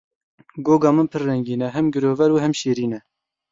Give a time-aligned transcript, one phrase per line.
[0.69, 3.01] Goga min pir rengîn e, hem girover û hem şîrîn e.